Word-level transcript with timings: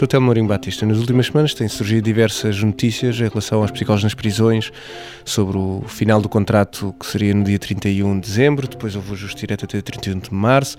Professor 0.00 0.12
Telmo 0.12 0.26
Mourinho 0.26 0.46
Batista, 0.46 0.86
nas 0.86 0.96
últimas 0.96 1.26
semanas 1.26 1.52
têm 1.52 1.68
surgido 1.68 2.00
diversas 2.00 2.62
notícias 2.62 3.16
em 3.16 3.28
relação 3.28 3.60
aos 3.60 3.70
psicólogos 3.70 4.02
nas 4.02 4.14
prisões, 4.14 4.72
sobre 5.26 5.58
o 5.58 5.82
final 5.86 6.22
do 6.22 6.28
contrato 6.28 6.94
que 6.98 7.04
seria 7.04 7.34
no 7.34 7.44
dia 7.44 7.58
31 7.58 8.14
de 8.14 8.26
dezembro, 8.26 8.66
depois 8.66 8.96
houve 8.96 9.10
o 9.10 9.12
ajuste 9.12 9.40
direto 9.40 9.66
até 9.66 9.78
31 9.82 10.18
de 10.20 10.32
março. 10.32 10.78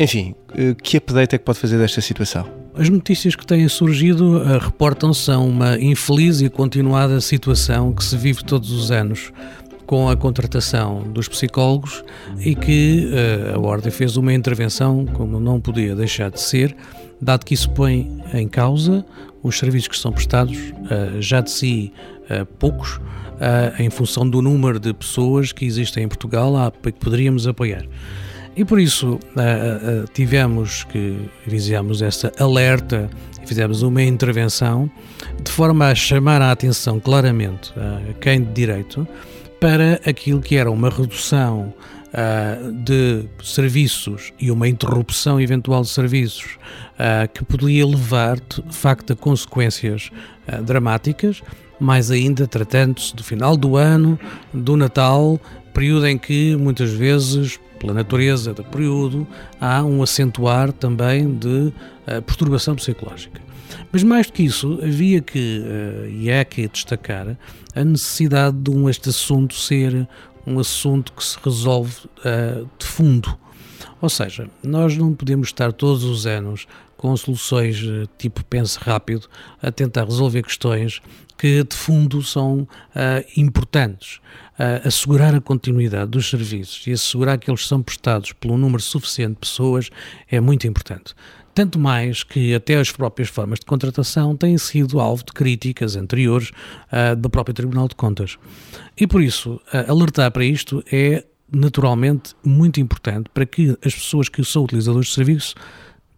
Enfim, 0.00 0.34
eh, 0.56 0.74
que 0.82 0.96
update 0.96 1.34
é 1.34 1.38
que 1.38 1.44
pode 1.44 1.58
fazer 1.58 1.76
desta 1.76 2.00
situação? 2.00 2.46
As 2.74 2.88
notícias 2.88 3.36
que 3.36 3.44
têm 3.44 3.68
surgido 3.68 4.38
uh, 4.38 4.58
reportam 4.58 5.12
são 5.12 5.46
uma 5.46 5.78
infeliz 5.78 6.40
e 6.40 6.48
continuada 6.48 7.20
situação 7.20 7.92
que 7.92 8.02
se 8.02 8.16
vive 8.16 8.42
todos 8.42 8.70
os 8.70 8.90
anos 8.90 9.34
com 9.84 10.08
a 10.08 10.16
contratação 10.16 11.02
dos 11.12 11.28
psicólogos 11.28 12.02
e 12.38 12.54
que 12.54 13.10
uh, 13.12 13.56
a 13.56 13.60
Ordem 13.60 13.92
fez 13.92 14.16
uma 14.16 14.32
intervenção 14.32 15.04
como 15.04 15.38
não 15.38 15.60
podia 15.60 15.94
deixar 15.94 16.30
de 16.30 16.40
ser, 16.40 16.74
dado 17.22 17.44
que 17.44 17.54
isso 17.54 17.70
põe 17.70 18.20
em 18.34 18.48
causa 18.48 19.04
os 19.42 19.58
serviços 19.58 19.88
que 19.88 19.98
são 19.98 20.12
prestados, 20.12 20.56
uh, 20.56 21.20
já 21.20 21.40
de 21.40 21.50
si 21.50 21.92
uh, 22.30 22.44
poucos, 22.58 23.00
em 23.76 23.90
função 23.90 24.28
do 24.28 24.40
número 24.40 24.78
de 24.78 24.94
pessoas 24.94 25.50
que 25.50 25.64
existem 25.64 26.04
em 26.04 26.08
Portugal 26.08 26.52
que 26.80 26.92
poderíamos 26.92 27.48
apoiar. 27.48 27.84
E 28.54 28.64
por 28.64 28.78
isso 28.78 29.18
tivemos 30.14 30.84
que 30.84 31.28
fizemos 31.48 32.02
essa 32.02 32.30
alerta 32.38 33.10
e 33.42 33.46
fizemos 33.48 33.82
uma 33.82 34.00
intervenção 34.00 34.88
de 35.42 35.50
forma 35.50 35.88
a 35.88 35.94
chamar 35.96 36.40
a 36.40 36.52
atenção 36.52 37.00
claramente 37.00 37.72
a 37.76 38.12
quem 38.20 38.44
de 38.44 38.52
direito 38.52 39.08
para 39.60 40.00
aquilo 40.06 40.40
que 40.40 40.54
era 40.54 40.70
uma 40.70 40.88
redução 40.88 41.74
uh, 42.12 42.72
de 42.72 43.24
serviços 43.42 44.32
e 44.38 44.50
uma 44.50 44.68
interrupção 44.68 45.40
eventual 45.40 45.82
de 45.82 45.88
serviços 45.88 46.58
uh, 46.94 47.30
que 47.32 47.44
poderia 47.44 47.86
levar, 47.86 48.38
de 48.38 48.62
facto, 48.76 49.12
a 49.12 49.16
consequências 49.16 50.10
uh, 50.48 50.62
dramáticas, 50.62 51.42
mais 51.80 52.10
ainda 52.10 52.46
tratando-se 52.46 53.14
do 53.16 53.24
final 53.24 53.56
do 53.56 53.76
ano, 53.76 54.18
do 54.52 54.76
Natal, 54.76 55.40
período 55.74 56.06
em 56.06 56.18
que 56.18 56.54
muitas 56.56 56.90
vezes, 56.90 57.58
pela 57.80 57.92
natureza 57.92 58.54
do 58.54 58.62
período, 58.62 59.26
há 59.60 59.82
um 59.82 60.02
acentuar 60.02 60.70
também 60.70 61.34
de 61.34 61.72
perturbação 62.26 62.76
psicológica. 62.76 63.40
Mas 63.90 64.02
mais 64.02 64.26
do 64.26 64.32
que 64.32 64.42
isso, 64.42 64.78
havia 64.82 65.20
que, 65.20 65.60
uh, 65.60 66.08
e 66.08 66.30
é 66.30 66.44
que 66.44 66.68
destacar, 66.68 67.36
a 67.74 67.84
necessidade 67.84 68.56
de 68.56 68.70
um, 68.70 68.88
este 68.88 69.08
assunto 69.08 69.54
ser 69.54 70.08
um 70.46 70.58
assunto 70.58 71.12
que 71.12 71.24
se 71.24 71.38
resolve 71.42 71.94
uh, 72.18 72.68
de 72.78 72.86
fundo. 72.86 73.38
Ou 74.00 74.08
seja, 74.08 74.48
nós 74.62 74.96
não 74.96 75.14
podemos 75.14 75.48
estar 75.48 75.72
todos 75.72 76.04
os 76.04 76.26
anos 76.26 76.66
com 76.96 77.16
soluções 77.16 77.82
uh, 77.82 78.08
tipo 78.18 78.44
pense 78.44 78.78
rápido 78.78 79.28
a 79.62 79.70
tentar 79.70 80.04
resolver 80.04 80.42
questões 80.42 81.00
que 81.38 81.64
de 81.64 81.74
fundo 81.74 82.22
são 82.22 82.68
importantes. 83.36 84.20
assegurar 84.84 85.34
a 85.34 85.40
continuidade 85.40 86.12
dos 86.12 86.30
serviços 86.30 86.86
e 86.86 86.92
assegurar 86.92 87.36
que 87.36 87.50
eles 87.50 87.66
são 87.66 87.82
prestados 87.82 88.32
por 88.32 88.52
um 88.52 88.56
número 88.56 88.80
suficiente 88.80 89.32
de 89.32 89.40
pessoas 89.40 89.90
é 90.30 90.38
muito 90.38 90.68
importante. 90.68 91.16
Tanto 91.54 91.78
mais 91.78 92.22
que 92.22 92.54
até 92.54 92.76
as 92.76 92.90
próprias 92.90 93.28
formas 93.28 93.58
de 93.58 93.66
contratação 93.66 94.34
têm 94.36 94.56
sido 94.56 94.98
alvo 94.98 95.24
de 95.24 95.32
críticas 95.32 95.96
anteriores 95.96 96.50
uh, 96.90 97.14
do 97.14 97.28
próprio 97.28 97.54
Tribunal 97.54 97.88
de 97.88 97.94
Contas. 97.94 98.38
E 98.96 99.06
por 99.06 99.22
isso, 99.22 99.60
uh, 99.72 99.90
alertar 99.90 100.30
para 100.30 100.44
isto 100.44 100.82
é 100.90 101.24
naturalmente 101.54 102.34
muito 102.42 102.80
importante 102.80 103.28
para 103.34 103.44
que 103.44 103.76
as 103.84 103.94
pessoas 103.94 104.28
que 104.28 104.42
são 104.42 104.64
utilizadores 104.64 105.08
de 105.08 105.14
serviço 105.14 105.54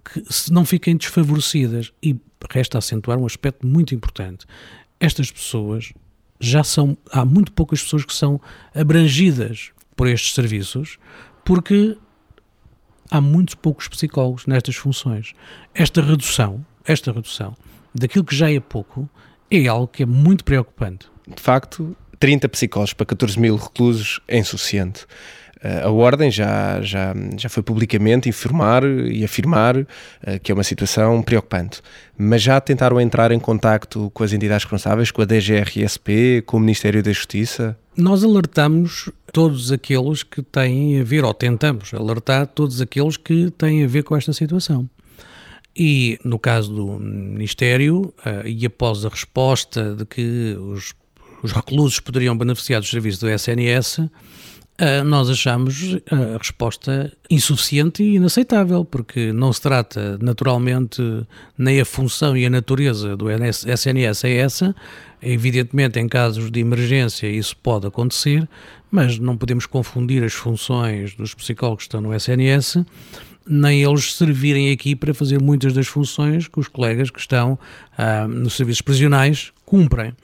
que 0.05 0.23
não 0.53 0.65
fiquem 0.65 0.97
desfavorecidas. 0.97 1.93
E 2.01 2.17
resta 2.51 2.79
acentuar 2.79 3.19
um 3.19 3.27
aspecto 3.27 3.67
muito 3.67 3.95
importante. 3.95 4.47
Estas 5.01 5.31
pessoas 5.31 5.93
já 6.39 6.63
são, 6.63 6.97
há 7.11 7.25
muito 7.25 7.53
poucas 7.53 7.83
pessoas 7.83 8.05
que 8.05 8.15
são 8.15 8.41
abrangidas 8.75 9.71
por 9.97 10.07
estes 10.07 10.35
serviços, 10.35 10.99
porque 11.45 11.97
há 13.11 13.21
muitos 13.21 13.55
poucos 13.55 13.89
psicólogos 13.89 14.47
nestas 14.47 14.77
funções. 14.77 15.33
Esta 15.75 16.03
redução, 16.03 16.65
esta 16.85 17.13
redução 17.13 17.57
daquilo 17.95 18.25
que 18.25 18.35
já 18.35 18.51
é 18.51 18.61
pouco, 18.61 19.09
é 19.51 19.67
algo 19.67 19.87
que 19.87 20.03
é 20.03 20.07
muito 20.07 20.45
preocupante. 20.45 21.07
De 21.27 21.41
facto, 21.41 21.97
30 22.19 22.49
psicólogos 22.49 22.93
para 22.93 23.07
14 23.07 23.39
mil 23.39 23.57
reclusos 23.57 24.21
é 24.27 24.39
insuficiente. 24.39 25.07
Eh, 25.65 25.83
a 25.83 25.91
Ordem 25.91 26.31
já, 26.31 26.81
já, 26.83 27.15
já 27.39 27.49
foi 27.49 27.63
publicamente 27.63 28.29
informar 28.29 28.85
e 28.85 29.25
afirmar 29.25 29.77
uh, 29.79 29.87
que 30.43 30.53
é 30.53 30.55
uma 30.55 30.63
situação 30.63 31.23
preocupante, 31.23 31.81
mas 32.19 32.43
já 32.43 32.61
tentaram 32.61 33.01
entrar 33.01 33.33
em 33.33 33.41
contacto 33.41 34.11
com 34.13 34.23
as 34.23 34.35
entidades 34.35 34.65
responsáveis, 34.65 35.11
com 35.11 35.23
a 35.23 35.25
DGRSP, 35.25 36.43
com 36.45 36.59
o 36.59 36.61
Ministério 36.61 37.03
da 37.03 37.13
Justiça? 37.13 37.79
Nós 37.97 38.23
alertamos 38.23 39.11
todos 39.35 39.73
aqueles 39.73 40.23
que 40.23 40.41
têm 40.41 41.01
a 41.01 41.05
ver, 41.05 41.25
ou 41.25 41.35
tentamos 41.35 41.93
alertar 41.93 42.47
todos 42.47 42.81
aqueles 42.81 43.17
que 43.17 43.51
têm 43.51 43.83
a 43.83 43.87
ver 43.89 44.05
com 44.05 44.17
esta 44.17 44.33
situação. 44.33 44.89
E 45.77 46.21
no 46.25 46.39
caso 46.39 46.73
do 46.73 46.87
Ministério, 47.01 48.15
uh, 48.25 48.47
e 48.47 48.65
após 48.65 49.05
a 49.05 49.09
resposta 49.09 49.97
de 49.97 50.07
que 50.07 50.57
os, 50.61 50.95
os 51.43 51.51
reclusos 51.51 51.99
poderiam 51.99 52.39
beneficiar 52.39 52.81
dos 52.81 52.89
serviços 52.89 53.19
do 53.19 53.29
SNS, 53.29 53.99
uh, 53.99 54.09
nós 55.05 55.29
achamos 55.29 55.97
a 56.13 56.39
resposta 56.39 57.13
insuficiente 57.29 58.05
e 58.05 58.15
inaceitável, 58.15 58.85
porque 58.85 59.33
não 59.33 59.53
se 59.53 59.61
trata, 59.61 60.17
naturalmente, 60.23 61.03
nem 61.59 61.81
a 61.81 61.85
função 61.85 62.37
e 62.37 62.47
a 62.47 62.51
natureza 62.51 63.17
do 63.17 63.29
SNS 63.29 64.23
é 64.23 64.37
essa. 64.37 64.77
Evidentemente, 65.21 65.99
em 65.99 66.07
casos 66.07 66.53
de 66.53 66.61
emergência, 66.61 67.27
isso 67.27 67.57
pode 67.57 67.89
acontecer, 67.89 68.49
mas 68.95 69.19
não 69.19 69.37
podemos 69.37 69.67
confundir 69.67 70.23
as 70.23 70.35
funções 70.35 71.17
dos 71.17 71.35
psicólogos 71.35 71.83
que 71.83 71.89
estão 71.89 72.01
no 72.01 72.15
SNS, 72.15 72.85
nem 73.45 73.83
eles 73.83 74.15
servirem 74.15 74.71
aqui 74.71 74.95
para 74.95 75.13
fazer 75.13 75.43
muitas 75.43 75.73
das 75.73 75.89
funções 75.89 76.47
que 76.47 76.61
os 76.61 76.69
colegas 76.69 77.11
que 77.11 77.19
estão 77.19 77.59
ah, 77.99 78.29
nos 78.29 78.53
serviços 78.55 78.83
prisionais 78.83 79.53
cumprem. 79.67 80.15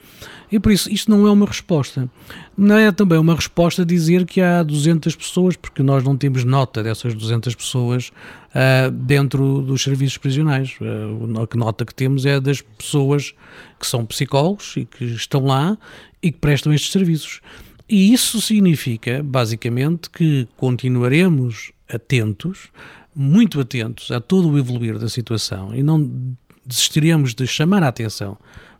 E 0.49 0.57
por 0.57 0.71
isso, 0.71 0.89
isto 0.89 1.11
não 1.11 1.27
é 1.27 1.31
uma 1.31 1.45
resposta. 1.45 2.09
Não 2.57 2.77
é 2.77 2.89
também 2.93 3.19
uma 3.19 3.35
resposta 3.35 3.85
dizer 3.85 4.25
que 4.25 4.39
há 4.39 4.63
200 4.63 5.17
pessoas, 5.17 5.57
porque 5.57 5.83
nós 5.83 6.01
não 6.01 6.15
temos 6.15 6.45
nota 6.45 6.81
dessas 6.81 7.13
200 7.13 7.53
pessoas 7.53 8.09
uh, 8.55 8.89
dentro 8.89 9.61
dos 9.61 9.83
serviços 9.83 10.17
prisionais. 10.17 10.75
Uh, 10.79 11.45
a 11.51 11.57
nota 11.57 11.85
que 11.85 11.93
temos 11.93 12.25
é 12.25 12.39
das 12.39 12.61
pessoas 12.61 13.33
que 13.77 13.85
são 13.85 14.05
psicólogos 14.05 14.77
e 14.77 14.85
que 14.85 15.03
estão 15.03 15.45
lá 15.45 15.77
e 16.23 16.31
que 16.31 16.37
prestam 16.37 16.73
estes 16.73 16.91
serviços. 16.91 17.41
E 17.91 18.13
isso 18.13 18.39
significa, 18.39 19.21
basicamente, 19.21 20.09
que 20.09 20.47
continuaremos 20.55 21.73
atentos, 21.89 22.69
muito 23.13 23.59
atentos 23.59 24.09
a 24.11 24.21
todo 24.21 24.49
o 24.49 24.57
evoluir 24.57 24.97
da 24.97 25.09
situação 25.09 25.75
e 25.75 25.83
não 25.83 26.37
desistiremos 26.65 27.35
de 27.35 27.45
chamar 27.45 27.83
a 27.83 27.89
atenção 27.89 28.37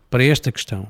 para 0.09 0.23
esta 0.23 0.50
questão 0.50 0.88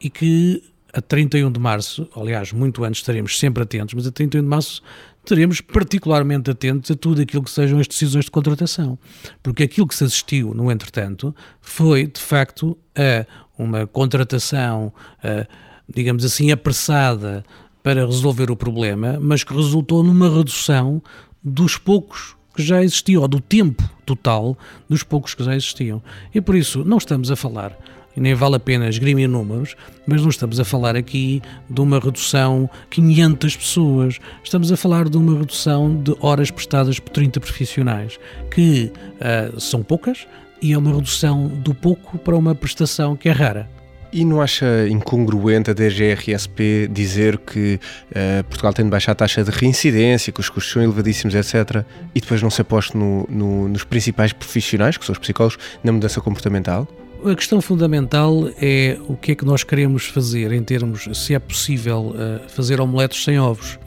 e 0.00 0.08
que 0.08 0.62
a 0.90 1.02
31 1.02 1.52
de 1.52 1.60
março, 1.60 2.08
aliás, 2.16 2.50
muito 2.50 2.82
antes 2.82 3.02
estaremos 3.02 3.38
sempre 3.38 3.62
atentos, 3.62 3.92
mas 3.92 4.06
a 4.06 4.10
31 4.10 4.40
de 4.40 4.48
março 4.48 4.82
estaremos 5.22 5.60
particularmente 5.60 6.50
atentos 6.50 6.90
a 6.90 6.94
tudo 6.94 7.20
aquilo 7.20 7.42
que 7.42 7.50
sejam 7.50 7.78
as 7.78 7.86
decisões 7.86 8.24
de 8.24 8.30
contratação. 8.30 8.98
Porque 9.42 9.64
aquilo 9.64 9.86
que 9.86 9.94
se 9.94 10.04
assistiu, 10.04 10.54
no 10.54 10.72
entretanto, 10.72 11.36
foi, 11.60 12.06
de 12.06 12.20
facto, 12.20 12.74
a 12.96 13.26
uma 13.58 13.86
contratação. 13.86 14.94
A, 15.22 15.46
digamos 15.92 16.24
assim, 16.24 16.50
apressada 16.50 17.44
para 17.82 18.04
resolver 18.04 18.50
o 18.50 18.56
problema, 18.56 19.18
mas 19.20 19.42
que 19.42 19.54
resultou 19.54 20.02
numa 20.02 20.28
redução 20.28 21.02
dos 21.42 21.76
poucos 21.76 22.36
que 22.54 22.62
já 22.62 22.82
existiam, 22.82 23.22
ou 23.22 23.28
do 23.28 23.40
tempo 23.40 23.88
total 24.04 24.56
dos 24.88 25.02
poucos 25.02 25.34
que 25.34 25.42
já 25.42 25.54
existiam. 25.54 26.02
E 26.34 26.40
por 26.40 26.54
isso 26.54 26.84
não 26.84 26.98
estamos 26.98 27.30
a 27.30 27.36
falar, 27.36 27.76
e 28.16 28.20
nem 28.20 28.34
vale 28.34 28.56
a 28.56 28.60
pena 28.60 28.88
esgrimir 28.88 29.28
números, 29.28 29.76
mas 30.06 30.20
não 30.20 30.28
estamos 30.28 30.58
a 30.60 30.64
falar 30.64 30.96
aqui 30.96 31.40
de 31.68 31.80
uma 31.80 31.98
redução 31.98 32.68
500 32.90 33.56
pessoas, 33.56 34.18
estamos 34.42 34.70
a 34.72 34.76
falar 34.76 35.08
de 35.08 35.16
uma 35.16 35.38
redução 35.38 36.02
de 36.02 36.14
horas 36.20 36.50
prestadas 36.50 36.98
por 36.98 37.10
30 37.10 37.40
profissionais, 37.40 38.18
que 38.50 38.92
uh, 39.16 39.60
são 39.60 39.82
poucas, 39.82 40.26
e 40.60 40.72
é 40.72 40.78
uma 40.78 40.94
redução 40.94 41.48
do 41.48 41.74
pouco 41.74 42.18
para 42.18 42.36
uma 42.36 42.54
prestação 42.54 43.16
que 43.16 43.28
é 43.28 43.32
rara. 43.32 43.79
E 44.12 44.24
não 44.24 44.40
acha 44.40 44.88
incongruente 44.88 45.70
a 45.70 45.74
DGRSP 45.74 46.88
dizer 46.90 47.38
que 47.38 47.78
uh, 48.10 48.44
Portugal 48.44 48.72
tem 48.72 48.84
de 48.84 48.90
baixar 48.90 49.12
a 49.12 49.14
taxa 49.14 49.44
de 49.44 49.50
reincidência, 49.50 50.32
que 50.32 50.40
os 50.40 50.48
custos 50.48 50.72
são 50.72 50.82
elevadíssimos, 50.82 51.34
etc., 51.34 51.84
e 52.14 52.20
depois 52.20 52.42
não 52.42 52.50
se 52.50 52.60
aposte 52.60 52.96
no, 52.96 53.26
no, 53.30 53.68
nos 53.68 53.84
principais 53.84 54.32
profissionais, 54.32 54.96
que 54.96 55.04
são 55.04 55.12
os 55.12 55.18
psicólogos, 55.18 55.58
na 55.84 55.92
mudança 55.92 56.20
comportamental? 56.20 56.88
A 57.24 57.34
questão 57.34 57.60
fundamental 57.60 58.48
é 58.60 58.98
o 59.06 59.14
que 59.14 59.32
é 59.32 59.34
que 59.34 59.44
nós 59.44 59.62
queremos 59.62 60.06
fazer 60.06 60.52
em 60.52 60.62
termos, 60.62 61.06
se 61.12 61.34
é 61.34 61.38
possível, 61.38 62.14
uh, 62.14 62.48
fazer 62.48 62.80
omeletes 62.80 63.22
sem 63.22 63.38
ovos. 63.38 63.78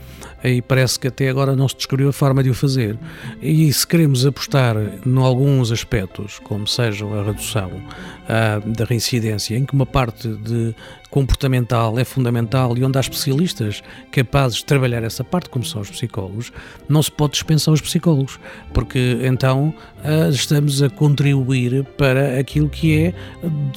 Aí 0.44 0.62
parece 0.62 1.00
que 1.00 1.08
até 1.08 1.30
agora 1.30 1.56
não 1.56 1.68
se 1.68 1.76
descobriu 1.76 2.10
a 2.10 2.14
forma 2.14 2.44
de 2.44 2.50
o 2.50 2.54
fazer. 2.54 2.98
E 3.42 3.72
se 3.72 3.88
queremos 3.88 4.26
apostar 4.26 4.76
em 5.06 5.18
alguns 5.18 5.72
aspectos, 5.72 6.40
como 6.40 6.68
seja 6.68 7.06
a 7.06 7.24
redução 7.24 7.72
uh, 7.72 8.70
da 8.70 8.86
reincidência, 8.86 9.58
em 9.58 9.66
que 9.66 9.74
uma 9.74 9.86
parte 9.86 10.28
de 10.28 10.76
comportamental 11.14 12.00
é 12.00 12.04
fundamental 12.04 12.76
e 12.76 12.84
onde 12.84 12.98
há 12.98 13.02
especialistas 13.02 13.84
capazes 14.12 14.58
de 14.58 14.66
trabalhar 14.66 15.04
essa 15.04 15.24
parte, 15.24 15.48
como 15.48 15.64
são 15.64 15.80
os 15.80 15.92
psicólogos, 15.92 16.52
não 16.90 17.04
se 17.04 17.12
pode 17.12 17.34
dispensar 17.34 17.72
os 17.72 17.82
psicólogos, 17.82 18.40
porque 18.74 19.20
então 19.22 19.76
uh, 20.00 20.32
estamos 20.32 20.82
a 20.82 20.90
contribuir 20.90 21.84
para 22.00 22.40
aquilo 22.40 22.68
que 22.68 22.98
é 22.98 23.14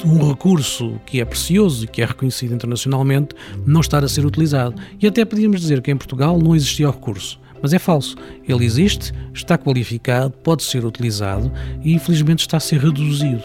um 0.02 0.30
recurso 0.30 0.98
que 1.04 1.20
é 1.20 1.26
precioso 1.26 1.84
e 1.84 1.86
que 1.86 2.00
é 2.00 2.06
reconhecido 2.06 2.54
internacionalmente 2.54 3.36
não 3.66 3.82
estar 3.82 4.02
a 4.02 4.08
ser 4.08 4.24
utilizado. 4.24 4.74
E 4.98 5.06
até 5.06 5.22
podíamos 5.22 5.60
dizer 5.60 5.82
que 5.82 5.90
em 5.90 5.96
Portugal 5.96 6.38
não 6.38 6.56
existia 6.56 6.88
o 6.88 6.90
recurso. 6.90 7.38
Mas 7.60 7.74
é 7.74 7.78
falso. 7.78 8.16
Ele 8.48 8.64
existe, 8.64 9.12
está 9.34 9.58
qualificado, 9.58 10.30
pode 10.30 10.62
ser 10.62 10.86
utilizado 10.86 11.52
e 11.84 11.92
infelizmente 11.92 12.40
está 12.40 12.56
a 12.56 12.60
ser 12.60 12.80
reduzido. 12.80 13.44